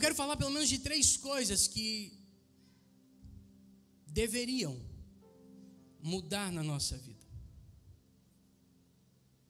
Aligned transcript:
quero 0.00 0.14
falar 0.14 0.36
pelo 0.36 0.50
menos 0.50 0.68
de 0.68 0.78
três 0.78 1.16
coisas 1.16 1.68
que 1.68 2.18
deveriam 4.06 4.80
mudar 6.02 6.50
na 6.50 6.62
nossa 6.62 6.96
vida. 6.96 7.26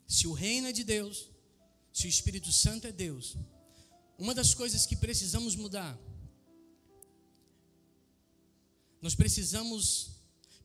Se 0.06 0.26
o 0.26 0.32
reino 0.32 0.66
é 0.66 0.72
de 0.72 0.82
Deus, 0.82 1.30
se 1.92 2.06
o 2.06 2.08
Espírito 2.08 2.50
Santo 2.50 2.86
é 2.86 2.92
Deus, 2.92 3.36
uma 4.18 4.34
das 4.34 4.52
coisas 4.52 4.84
que 4.84 4.96
precisamos 4.96 5.54
mudar, 5.54 5.96
nós 9.00 9.14
precisamos, 9.14 10.10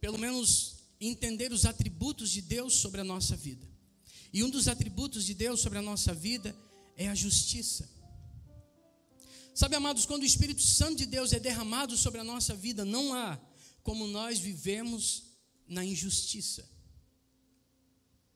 pelo 0.02 0.18
menos, 0.18 0.78
entender 1.00 1.54
os 1.54 1.66
atributos 1.66 2.32
de 2.32 2.42
Deus 2.42 2.74
sobre 2.74 3.02
a 3.02 3.04
nossa 3.04 3.36
vida. 3.36 3.66
E 4.34 4.44
um 4.44 4.50
dos 4.50 4.68
atributos 4.68 5.26
de 5.26 5.34
Deus 5.34 5.62
sobre 5.62 5.78
a 5.78 5.82
nossa 5.82 6.14
vida 6.14 6.56
é 6.98 7.08
a 7.08 7.16
justiça. 7.16 7.95
Sabe, 9.56 9.78
amados, 9.78 10.06
quando 10.06 10.24
o 10.24 10.26
Espírito 10.26 10.62
Santo 10.62 10.98
de 10.98 11.06
Deus 11.06 11.32
é 11.32 11.40
derramado 11.40 11.96
sobre 11.96 12.20
a 12.20 12.26
nossa 12.26 12.54
vida, 12.54 12.84
não 12.84 13.14
há 13.14 13.40
como 13.82 14.06
nós 14.06 14.38
vivemos 14.38 15.24
na 15.66 15.86
injustiça, 15.86 16.70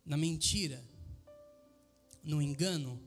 na 0.05 0.15
mentira, 0.15 0.81
no 2.23 2.41
engano. 2.41 2.97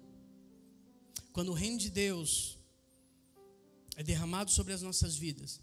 Quando 1.32 1.52
o 1.52 1.54
reino 1.54 1.78
de 1.78 1.88
Deus 1.88 2.58
é 3.96 4.02
derramado 4.02 4.50
sobre 4.50 4.74
as 4.74 4.82
nossas 4.82 5.16
vidas, 5.16 5.58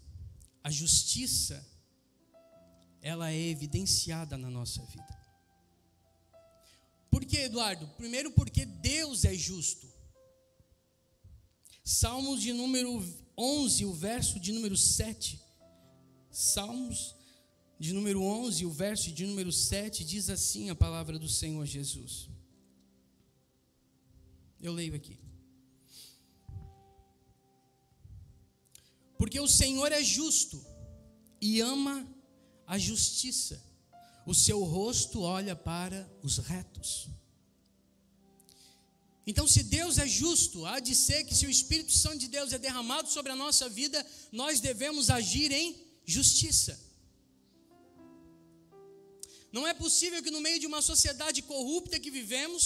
a 0.64 0.72
justiça 0.72 1.64
ela 3.00 3.30
é 3.30 3.38
evidenciada 3.38 4.36
na 4.36 4.50
nossa 4.50 4.82
vida. 4.86 5.20
Por 7.08 7.24
que, 7.24 7.38
Eduardo? 7.38 7.86
Primeiro 7.96 8.32
porque 8.32 8.64
Deus 8.64 9.24
é 9.24 9.34
justo. 9.34 9.89
Salmos 11.90 12.40
de 12.40 12.52
número 12.52 13.04
11, 13.36 13.84
o 13.84 13.92
verso 13.92 14.38
de 14.38 14.52
número 14.52 14.76
7. 14.76 15.42
Salmos 16.30 17.16
de 17.80 17.92
número 17.92 18.22
11, 18.22 18.64
o 18.64 18.70
verso 18.70 19.10
de 19.10 19.26
número 19.26 19.50
7 19.50 20.04
diz 20.04 20.30
assim 20.30 20.70
a 20.70 20.74
palavra 20.76 21.18
do 21.18 21.28
Senhor 21.28 21.66
Jesus. 21.66 22.30
Eu 24.62 24.72
leio 24.72 24.94
aqui. 24.94 25.18
Porque 29.18 29.40
o 29.40 29.48
Senhor 29.48 29.90
é 29.90 30.00
justo 30.00 30.64
e 31.40 31.60
ama 31.60 32.06
a 32.68 32.78
justiça. 32.78 33.60
O 34.24 34.32
seu 34.32 34.62
rosto 34.62 35.22
olha 35.22 35.56
para 35.56 36.08
os 36.22 36.38
retos. 36.38 37.08
Então, 39.30 39.46
se 39.46 39.62
Deus 39.62 39.96
é 39.96 40.08
justo, 40.08 40.66
há 40.66 40.80
de 40.80 40.92
ser 40.92 41.22
que 41.22 41.36
se 41.38 41.46
o 41.46 41.50
Espírito 41.56 41.92
Santo 41.92 42.18
de 42.18 42.26
Deus 42.26 42.52
é 42.52 42.58
derramado 42.58 43.08
sobre 43.08 43.30
a 43.30 43.36
nossa 43.36 43.68
vida, 43.68 44.04
nós 44.32 44.58
devemos 44.58 45.08
agir 45.08 45.52
em 45.52 45.68
justiça. 46.04 46.74
Não 49.52 49.64
é 49.68 49.72
possível 49.72 50.20
que 50.20 50.32
no 50.32 50.40
meio 50.40 50.58
de 50.58 50.66
uma 50.66 50.82
sociedade 50.82 51.42
corrupta 51.42 52.00
que 52.00 52.10
vivemos, 52.10 52.62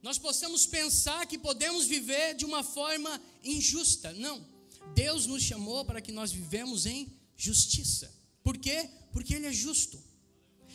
nós 0.00 0.16
possamos 0.16 0.64
pensar 0.64 1.26
que 1.26 1.36
podemos 1.36 1.86
viver 1.86 2.34
de 2.34 2.44
uma 2.44 2.62
forma 2.62 3.20
injusta. 3.42 4.12
Não. 4.12 4.46
Deus 4.94 5.26
nos 5.26 5.42
chamou 5.42 5.84
para 5.84 6.00
que 6.00 6.12
nós 6.12 6.30
vivemos 6.30 6.86
em 6.86 7.12
justiça. 7.36 8.14
Por 8.44 8.56
quê? 8.56 8.88
Porque 9.12 9.34
Ele 9.34 9.46
é 9.46 9.52
justo. 9.52 10.00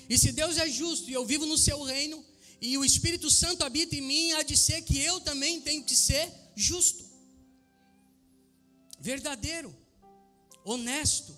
E 0.09 0.17
se 0.17 0.33
Deus 0.33 0.57
é 0.57 0.67
justo 0.67 1.09
e 1.09 1.13
eu 1.13 1.25
vivo 1.25 1.45
no 1.45 1.57
seu 1.57 1.81
reino, 1.83 2.25
e 2.61 2.77
o 2.77 2.83
Espírito 2.83 3.29
Santo 3.29 3.63
habita 3.63 3.95
em 3.95 4.01
mim, 4.01 4.31
há 4.33 4.43
de 4.43 4.57
ser 4.57 4.81
que 4.81 4.99
eu 4.99 5.21
também 5.21 5.61
tenho 5.61 5.83
que 5.83 5.95
ser 5.95 6.31
justo, 6.55 7.05
verdadeiro, 8.99 9.75
honesto. 10.65 11.37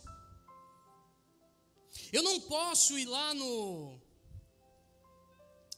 Eu 2.11 2.23
não 2.23 2.39
posso 2.41 2.97
ir 2.97 3.05
lá 3.05 3.33
no 3.33 3.99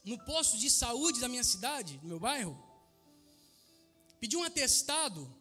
no 0.04 0.18
posto 0.24 0.58
de 0.58 0.70
saúde 0.70 1.18
da 1.18 1.28
minha 1.28 1.42
cidade, 1.42 1.96
do 1.96 2.06
meu 2.06 2.20
bairro, 2.20 2.54
pedir 4.20 4.36
um 4.36 4.42
atestado 4.42 5.34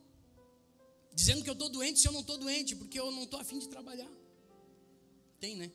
dizendo 1.13 1.43
que 1.43 1.49
eu 1.49 1.53
estou 1.53 1.69
doente 1.69 1.99
se 1.99 2.07
eu 2.07 2.11
não 2.11 2.21
estou 2.21 2.37
doente, 2.37 2.75
porque 2.75 2.99
eu 2.99 3.11
não 3.11 3.23
estou 3.23 3.39
afim 3.39 3.59
de 3.59 3.67
trabalhar. 3.67 4.09
Tem, 5.39 5.55
né? 5.55 5.71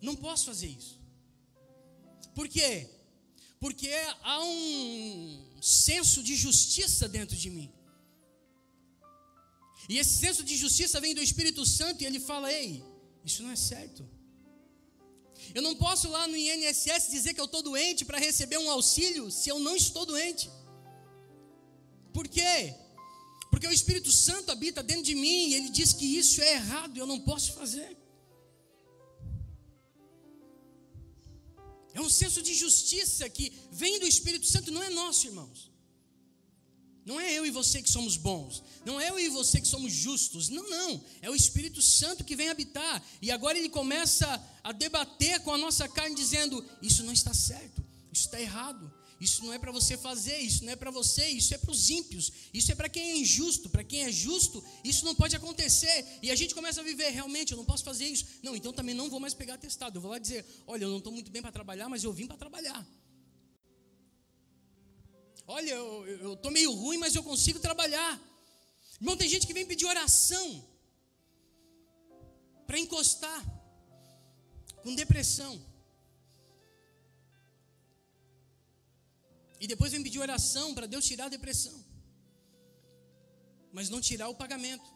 Não 0.00 0.16
posso 0.16 0.46
fazer 0.46 0.66
isso. 0.66 0.99
Por 2.40 2.48
quê? 2.48 2.88
Porque 3.62 3.90
há 4.22 4.42
um 4.42 5.60
senso 5.60 6.22
de 6.22 6.34
justiça 6.34 7.06
dentro 7.06 7.36
de 7.36 7.50
mim. 7.56 7.70
E 9.90 9.98
esse 9.98 10.14
senso 10.22 10.42
de 10.42 10.56
justiça 10.56 11.02
vem 11.04 11.14
do 11.14 11.22
Espírito 11.28 11.66
Santo 11.66 12.00
e 12.00 12.06
ele 12.06 12.18
fala: 12.18 12.50
ei, 12.50 12.82
isso 13.26 13.42
não 13.42 13.50
é 13.50 13.56
certo. 13.56 14.08
Eu 15.54 15.60
não 15.60 15.74
posso 15.84 16.08
lá 16.08 16.26
no 16.26 16.34
INSS 16.34 17.10
dizer 17.10 17.34
que 17.34 17.42
eu 17.42 17.50
estou 17.50 17.62
doente 17.62 18.06
para 18.06 18.18
receber 18.18 18.56
um 18.56 18.70
auxílio 18.70 19.30
se 19.30 19.50
eu 19.50 19.58
não 19.58 19.76
estou 19.76 20.06
doente. 20.06 20.48
Por 22.14 22.26
quê? 22.26 22.74
Porque 23.50 23.66
o 23.66 23.76
Espírito 23.80 24.10
Santo 24.10 24.50
habita 24.50 24.82
dentro 24.82 25.02
de 25.10 25.14
mim 25.14 25.40
e 25.48 25.54
ele 25.56 25.68
diz 25.68 25.92
que 25.92 26.06
isso 26.22 26.40
é 26.40 26.54
errado 26.54 26.96
eu 26.96 27.06
não 27.12 27.20
posso 27.20 27.52
fazer. 27.52 27.98
É 31.94 32.00
um 32.00 32.08
senso 32.08 32.42
de 32.42 32.54
justiça 32.54 33.28
que 33.28 33.52
vem 33.72 33.98
do 33.98 34.06
Espírito 34.06 34.46
Santo, 34.46 34.70
não 34.70 34.82
é 34.82 34.90
nosso, 34.90 35.26
irmãos. 35.26 35.70
Não 37.04 37.18
é 37.18 37.32
eu 37.32 37.46
e 37.46 37.50
você 37.50 37.82
que 37.82 37.90
somos 37.90 38.16
bons, 38.16 38.62
não 38.84 39.00
é 39.00 39.10
eu 39.10 39.18
e 39.18 39.28
você 39.28 39.60
que 39.60 39.66
somos 39.66 39.92
justos, 39.92 40.48
não, 40.48 40.68
não, 40.68 41.02
é 41.22 41.30
o 41.30 41.34
Espírito 41.34 41.80
Santo 41.80 42.22
que 42.22 42.36
vem 42.36 42.50
habitar, 42.50 43.02
e 43.22 43.30
agora 43.30 43.58
ele 43.58 43.70
começa 43.70 44.28
a 44.62 44.70
debater 44.70 45.40
com 45.40 45.52
a 45.52 45.58
nossa 45.58 45.88
carne, 45.88 46.14
dizendo: 46.14 46.64
Isso 46.82 47.02
não 47.02 47.12
está 47.12 47.32
certo, 47.32 47.82
isso 48.12 48.26
está 48.26 48.40
errado, 48.40 48.92
isso 49.20 49.44
não 49.44 49.52
é 49.52 49.58
para 49.58 49.70
você 49.70 49.98
fazer, 49.98 50.38
isso 50.38 50.64
não 50.64 50.72
é 50.72 50.76
para 50.76 50.90
você, 50.90 51.26
isso 51.28 51.52
é 51.52 51.58
para 51.58 51.70
os 51.70 51.90
ímpios, 51.90 52.32
isso 52.54 52.72
é 52.72 52.74
para 52.74 52.88
quem 52.88 53.10
é 53.10 53.16
injusto. 53.18 53.68
Para 53.68 53.84
quem 53.84 54.04
é 54.04 54.10
justo, 54.10 54.64
isso 54.82 55.04
não 55.04 55.14
pode 55.14 55.36
acontecer. 55.36 56.06
E 56.22 56.30
a 56.30 56.34
gente 56.34 56.54
começa 56.54 56.80
a 56.80 56.84
viver, 56.84 57.10
realmente, 57.10 57.52
eu 57.52 57.58
não 57.58 57.64
posso 57.66 57.84
fazer 57.84 58.06
isso. 58.06 58.24
Não, 58.42 58.56
então 58.56 58.72
também 58.72 58.94
não 58.94 59.10
vou 59.10 59.20
mais 59.20 59.34
pegar 59.34 59.58
testado. 59.58 59.98
Eu 59.98 60.00
vou 60.00 60.10
lá 60.10 60.18
dizer: 60.18 60.42
olha, 60.66 60.84
eu 60.84 60.88
não 60.88 60.96
estou 60.96 61.12
muito 61.12 61.30
bem 61.30 61.42
para 61.42 61.52
trabalhar, 61.52 61.86
mas 61.90 62.02
eu 62.02 62.12
vim 62.14 62.26
para 62.26 62.38
trabalhar. 62.38 62.86
Olha, 65.46 65.72
eu 65.72 66.32
estou 66.32 66.50
meio 66.50 66.72
ruim, 66.72 66.96
mas 66.96 67.14
eu 67.14 67.22
consigo 67.22 67.58
trabalhar. 67.58 68.18
Irmão, 68.98 69.18
tem 69.18 69.28
gente 69.28 69.46
que 69.46 69.52
vem 69.52 69.66
pedir 69.66 69.84
oração 69.84 70.64
para 72.66 72.78
encostar, 72.78 73.44
com 74.82 74.94
depressão. 74.94 75.60
E 79.60 79.66
depois 79.66 79.92
vem 79.92 80.02
pedir 80.02 80.18
oração 80.18 80.74
para 80.74 80.86
Deus 80.86 81.04
tirar 81.04 81.26
a 81.26 81.34
depressão. 81.36 81.76
Mas 83.72 83.90
não 83.90 84.00
tirar 84.00 84.28
o 84.28 84.34
pagamento. 84.34 84.88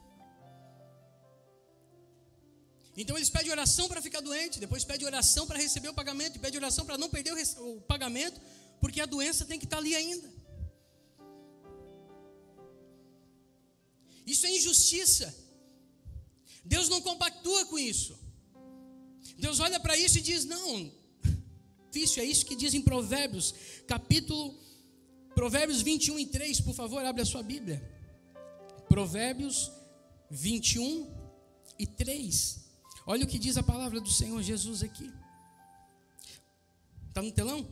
Então 2.97 3.17
eles 3.17 3.29
pedem 3.29 3.51
oração 3.51 3.89
para 3.89 4.01
ficar 4.01 4.21
doente, 4.21 4.61
depois 4.61 4.85
pedem 4.85 5.07
oração 5.07 5.47
para 5.47 5.59
receber 5.59 5.89
o 5.89 5.95
pagamento, 5.95 6.37
e 6.37 6.39
pedem 6.39 6.59
oração 6.59 6.87
para 6.87 6.97
não 6.97 7.11
perder 7.11 7.33
o, 7.33 7.77
o 7.77 7.81
pagamento, 7.83 8.41
porque 8.81 9.01
a 9.01 9.07
doença 9.07 9.45
tem 9.45 9.59
que 9.59 9.67
estar 9.67 9.77
tá 9.77 9.83
ali 9.83 9.95
ainda. 9.95 10.33
Isso 14.27 14.47
é 14.47 14.51
injustiça. 14.51 15.35
Deus 16.65 16.89
não 16.89 17.01
compactua 17.01 17.67
com 17.67 17.79
isso. 17.79 18.19
Deus 19.37 19.61
olha 19.61 19.79
para 19.79 19.99
isso 19.99 20.19
e 20.19 20.23
diz: 20.23 20.45
não, 20.45 20.93
difícil, 21.91 22.23
é 22.23 22.27
isso 22.27 22.47
que 22.47 22.57
diz 22.57 22.75
em 22.75 22.83
Provérbios, 22.83 23.55
capítulo 23.87 24.55
Provérbios 25.35 25.83
21 25.83 26.19
e 26.21 26.27
3, 26.27 26.61
por 26.61 26.75
favor, 26.75 27.05
abre 27.05 27.23
a 27.23 27.27
sua 27.27 27.43
Bíblia. 27.43 27.83
Provérbios 28.89 29.71
21 30.31 31.13
e 31.79 31.87
3. 31.87 32.65
Olha 33.07 33.25
o 33.25 33.29
que 33.29 33.39
diz 33.39 33.57
a 33.57 33.63
palavra 33.63 34.01
do 34.01 34.11
Senhor 34.11 34.41
Jesus 34.43 34.83
aqui. 34.83 35.13
Está 37.09 37.21
no 37.21 37.33
telão? 37.33 37.67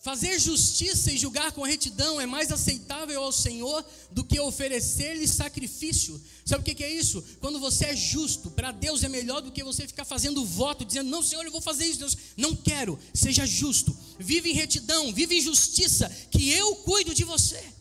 Fazer 0.00 0.38
justiça 0.38 1.12
e 1.12 1.18
julgar 1.18 1.52
com 1.52 1.62
retidão 1.62 2.18
é 2.18 2.24
mais 2.24 2.50
aceitável 2.50 3.22
ao 3.22 3.30
Senhor 3.30 3.84
do 4.10 4.24
que 4.24 4.40
oferecer-lhe 4.40 5.28
sacrifício. 5.28 6.18
Sabe 6.42 6.62
o 6.62 6.74
que 6.74 6.82
é 6.82 6.90
isso? 6.90 7.22
Quando 7.38 7.60
você 7.60 7.84
é 7.84 7.96
justo, 7.96 8.50
para 8.50 8.72
Deus 8.72 9.04
é 9.04 9.10
melhor 9.10 9.42
do 9.42 9.52
que 9.52 9.62
você 9.62 9.86
ficar 9.86 10.06
fazendo 10.06 10.42
voto, 10.42 10.86
dizendo: 10.86 11.10
Não, 11.10 11.22
Senhor, 11.22 11.44
eu 11.44 11.52
vou 11.52 11.60
fazer 11.60 11.84
isso. 11.84 11.98
Deus, 11.98 12.16
não 12.34 12.56
quero. 12.56 12.98
Seja 13.12 13.44
justo. 13.44 13.94
Vive 14.22 14.50
em 14.50 14.54
retidão, 14.54 15.12
vive 15.12 15.36
em 15.36 15.40
justiça, 15.40 16.08
que 16.30 16.50
eu 16.50 16.76
cuido 16.76 17.14
de 17.14 17.24
você. 17.24 17.72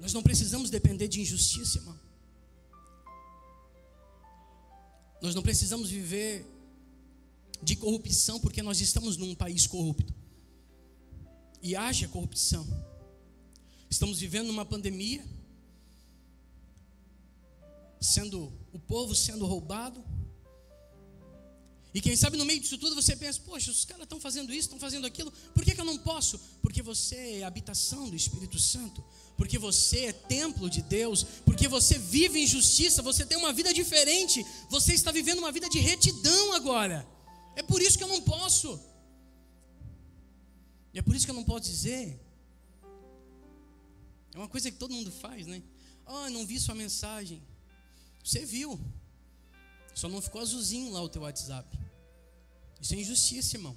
Nós 0.00 0.12
não 0.12 0.22
precisamos 0.22 0.70
depender 0.70 1.08
de 1.08 1.20
injustiça, 1.20 1.78
irmão. 1.78 1.98
Nós 5.20 5.34
não 5.34 5.42
precisamos 5.42 5.90
viver 5.90 6.46
de 7.62 7.74
corrupção, 7.74 8.38
porque 8.38 8.62
nós 8.62 8.80
estamos 8.80 9.16
num 9.16 9.34
país 9.34 9.66
corrupto. 9.66 10.14
e 11.62 11.74
haja 11.74 12.06
corrupção. 12.06 12.66
Estamos 13.88 14.18
vivendo 14.18 14.50
uma 14.50 14.66
pandemia, 14.66 15.24
sendo 17.98 18.52
o 18.70 18.78
povo 18.78 19.14
sendo 19.14 19.46
roubado. 19.46 20.04
E 21.94 22.00
quem 22.00 22.16
sabe 22.16 22.36
no 22.36 22.44
meio 22.44 22.58
disso 22.58 22.76
tudo 22.76 22.96
você 22.96 23.14
pensa, 23.14 23.40
poxa, 23.40 23.70
os 23.70 23.84
caras 23.84 24.02
estão 24.02 24.18
fazendo 24.18 24.52
isso, 24.52 24.62
estão 24.62 24.80
fazendo 24.80 25.06
aquilo, 25.06 25.32
por 25.54 25.64
que, 25.64 25.76
que 25.76 25.80
eu 25.80 25.84
não 25.84 25.96
posso? 25.96 26.40
Porque 26.60 26.82
você 26.82 27.38
é 27.38 27.44
habitação 27.44 28.10
do 28.10 28.16
Espírito 28.16 28.58
Santo, 28.58 29.02
porque 29.36 29.56
você 29.60 30.06
é 30.06 30.12
templo 30.12 30.68
de 30.68 30.82
Deus, 30.82 31.22
porque 31.44 31.68
você 31.68 31.96
vive 31.96 32.40
em 32.40 32.46
justiça, 32.48 33.00
você 33.00 33.24
tem 33.24 33.38
uma 33.38 33.52
vida 33.52 33.72
diferente, 33.72 34.44
você 34.68 34.92
está 34.92 35.12
vivendo 35.12 35.38
uma 35.38 35.52
vida 35.52 35.68
de 35.68 35.78
retidão 35.78 36.52
agora. 36.54 37.06
É 37.54 37.62
por 37.62 37.80
isso 37.80 37.96
que 37.96 38.02
eu 38.02 38.08
não 38.08 38.22
posso. 38.22 38.80
E 40.92 40.98
é 40.98 41.02
por 41.02 41.14
isso 41.14 41.24
que 41.24 41.30
eu 41.30 41.36
não 41.36 41.44
posso 41.44 41.70
dizer. 41.70 42.20
É 44.34 44.38
uma 44.38 44.48
coisa 44.48 44.68
que 44.68 44.76
todo 44.76 44.92
mundo 44.92 45.12
faz, 45.12 45.46
né? 45.46 45.62
Ah, 46.04 46.24
oh, 46.26 46.30
não 46.30 46.44
vi 46.44 46.58
sua 46.58 46.74
mensagem. 46.74 47.40
Você 48.22 48.44
viu. 48.44 48.80
Só 49.94 50.08
não 50.08 50.20
ficou 50.20 50.40
azulzinho 50.40 50.90
lá 50.90 51.00
o 51.00 51.08
teu 51.08 51.22
WhatsApp. 51.22 51.83
Isso 52.84 52.94
é 52.94 52.98
injustiça, 52.98 53.56
irmão. 53.56 53.74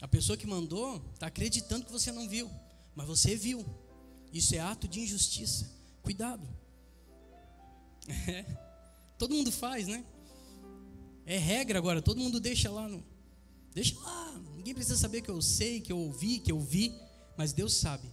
A 0.00 0.08
pessoa 0.08 0.34
que 0.34 0.46
mandou 0.46 0.96
está 1.12 1.26
acreditando 1.26 1.84
que 1.84 1.92
você 1.92 2.10
não 2.10 2.26
viu, 2.26 2.50
mas 2.94 3.06
você 3.06 3.36
viu. 3.36 3.66
Isso 4.32 4.54
é 4.54 4.60
ato 4.60 4.88
de 4.88 5.00
injustiça. 5.00 5.70
Cuidado. 6.02 6.48
É. 8.26 8.44
Todo 9.18 9.34
mundo 9.34 9.52
faz, 9.52 9.86
né? 9.86 10.06
É 11.26 11.36
regra 11.36 11.78
agora, 11.78 12.00
todo 12.00 12.18
mundo 12.18 12.40
deixa 12.40 12.70
lá 12.70 12.88
no. 12.88 13.04
Deixa 13.74 13.98
lá. 14.00 14.38
Ninguém 14.54 14.72
precisa 14.72 14.96
saber 14.96 15.20
que 15.20 15.30
eu 15.30 15.42
sei, 15.42 15.78
que 15.78 15.92
eu 15.92 15.98
ouvi, 15.98 16.38
que 16.38 16.52
eu 16.52 16.58
vi, 16.58 16.94
mas 17.36 17.52
Deus 17.52 17.74
sabe. 17.74 18.10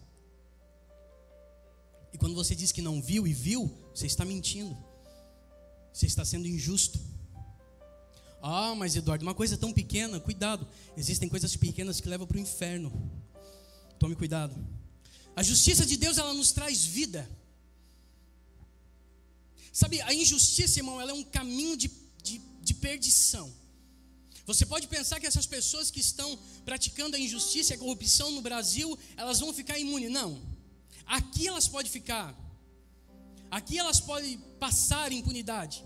E 2.12 2.18
quando 2.18 2.36
você 2.36 2.54
diz 2.54 2.74
que 2.74 2.82
não 2.82 3.02
viu 3.02 3.26
e 3.26 3.32
viu, 3.32 3.74
você 3.96 4.08
está 4.08 4.26
mentindo. 4.26 4.78
Você 5.94 6.06
está 6.06 6.26
sendo 6.26 6.48
injusto. 6.48 7.00
Ah, 8.46 8.76
mas 8.76 8.94
Eduardo, 8.94 9.24
uma 9.24 9.34
coisa 9.34 9.58
tão 9.58 9.72
pequena, 9.72 10.20
cuidado. 10.20 10.68
Existem 10.98 11.30
coisas 11.30 11.56
pequenas 11.56 12.02
que 12.02 12.10
levam 12.10 12.28
para 12.28 12.36
o 12.36 12.42
inferno. 12.42 12.92
Tome 13.98 14.18
cuidado. 14.18 14.54
A 15.34 15.42
justiça 15.42 15.86
de 15.86 15.96
Deus, 15.96 16.18
ela 16.18 16.34
nos 16.34 16.52
traz 16.52 16.84
vida. 16.84 17.30
Sabe, 19.72 20.02
a 20.02 20.14
injustiça, 20.14 20.78
irmão, 20.78 21.00
ela 21.00 21.12
é 21.12 21.14
um 21.14 21.24
caminho 21.24 21.78
de, 21.78 21.90
de, 22.22 22.42
de 22.62 22.74
perdição. 22.74 23.50
Você 24.46 24.66
pode 24.66 24.90
pensar 24.90 25.22
que 25.22 25.26
essas 25.26 25.46
pessoas 25.46 25.90
que 25.90 26.02
estão 26.02 26.38
praticando 26.66 27.16
a 27.16 27.20
injustiça 27.20 27.72
e 27.72 27.76
a 27.78 27.80
corrupção 27.80 28.30
no 28.32 28.42
Brasil, 28.42 29.00
elas 29.16 29.40
vão 29.40 29.54
ficar 29.54 29.80
imunes. 29.80 30.12
Não. 30.12 30.42
Aqui 31.06 31.48
elas 31.48 31.70
podem 31.70 31.90
ficar. 31.90 32.38
Aqui 33.50 33.80
elas 33.80 34.02
podem 34.02 34.38
passar 34.60 35.14
impunidade. 35.14 35.82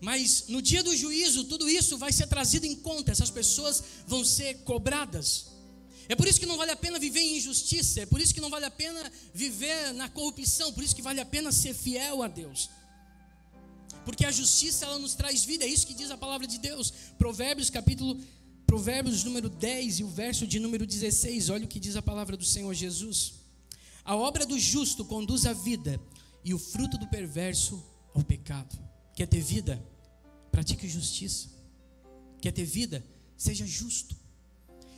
Mas 0.00 0.44
no 0.48 0.62
dia 0.62 0.82
do 0.82 0.96
juízo, 0.96 1.44
tudo 1.44 1.68
isso 1.68 1.98
vai 1.98 2.12
ser 2.12 2.26
trazido 2.26 2.66
em 2.66 2.74
conta, 2.74 3.12
essas 3.12 3.30
pessoas 3.30 3.82
vão 4.06 4.24
ser 4.24 4.58
cobradas. 4.64 5.46
É 6.08 6.16
por 6.16 6.26
isso 6.26 6.40
que 6.40 6.46
não 6.46 6.56
vale 6.56 6.72
a 6.72 6.76
pena 6.76 6.98
viver 6.98 7.20
em 7.20 7.36
injustiça, 7.36 8.00
é 8.00 8.06
por 8.06 8.20
isso 8.20 8.34
que 8.34 8.40
não 8.40 8.50
vale 8.50 8.64
a 8.64 8.70
pena 8.70 9.12
viver 9.32 9.92
na 9.92 10.08
corrupção, 10.08 10.72
por 10.72 10.82
isso 10.82 10.96
que 10.96 11.02
vale 11.02 11.20
a 11.20 11.26
pena 11.26 11.52
ser 11.52 11.74
fiel 11.74 12.22
a 12.22 12.28
Deus. 12.28 12.70
Porque 14.04 14.24
a 14.24 14.32
justiça 14.32 14.86
ela 14.86 14.98
nos 14.98 15.14
traz 15.14 15.44
vida, 15.44 15.64
é 15.64 15.68
isso 15.68 15.86
que 15.86 15.94
diz 15.94 16.10
a 16.10 16.16
palavra 16.16 16.46
de 16.46 16.58
Deus. 16.58 16.92
Provérbios 17.18 17.70
capítulo 17.70 18.18
Provérbios 18.66 19.24
número 19.24 19.48
10 19.48 19.98
e 19.98 20.04
o 20.04 20.08
verso 20.08 20.46
de 20.46 20.58
número 20.58 20.86
16, 20.86 21.50
olha 21.50 21.64
o 21.64 21.68
que 21.68 21.80
diz 21.80 21.96
a 21.96 22.02
palavra 22.02 22.36
do 22.36 22.44
Senhor 22.44 22.72
Jesus. 22.72 23.34
A 24.04 24.16
obra 24.16 24.46
do 24.46 24.58
justo 24.58 25.04
conduz 25.04 25.44
à 25.44 25.52
vida, 25.52 26.00
e 26.44 26.54
o 26.54 26.58
fruto 26.58 26.96
do 26.96 27.06
perverso 27.08 27.82
ao 28.14 28.22
pecado. 28.22 28.89
Quer 29.20 29.26
ter 29.26 29.42
vida? 29.42 29.86
Pratique 30.50 30.88
justiça. 30.88 31.50
Quer 32.40 32.52
ter 32.52 32.64
vida? 32.64 33.04
Seja 33.36 33.66
justo. 33.66 34.16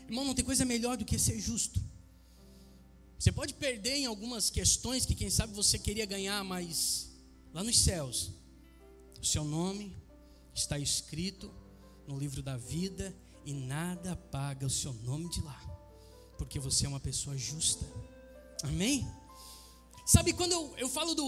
Irmão, 0.09 0.25
não 0.25 0.33
tem 0.33 0.45
coisa 0.45 0.65
melhor 0.65 0.97
do 0.97 1.05
que 1.05 1.19
ser 1.19 1.41
justo. 1.41 1.83
Você 3.19 3.33
pode 3.33 3.53
perder 3.55 3.97
em 3.97 4.07
algumas 4.07 4.49
questões 4.49 5.05
que, 5.05 5.17
quem 5.17 5.29
sabe, 5.29 5.53
você 5.55 5.77
queria 5.77 6.07
ganhar, 6.07 6.45
mas 6.45 7.11
lá 7.53 7.65
nos 7.65 7.77
céus, 7.81 8.31
o 9.21 9.27
seu 9.27 9.43
nome 9.43 9.93
está 10.55 10.79
escrito 10.79 11.53
no 12.07 12.17
livro 12.17 12.45
da 12.45 12.57
vida 12.57 13.13
e 13.45 13.53
nada 13.53 14.13
apaga 14.13 14.65
o 14.65 14.71
seu 14.71 14.93
nome 14.93 15.29
de 15.31 15.41
lá, 15.41 15.61
porque 16.39 16.61
você 16.61 16.87
é 16.87 16.89
uma 16.89 17.01
pessoa 17.01 17.37
justa. 17.37 17.85
Amém? 18.63 19.05
Sabe 20.07 20.33
quando 20.33 20.53
eu, 20.53 20.75
eu 20.79 20.89
falo 20.89 21.13
do 21.13 21.21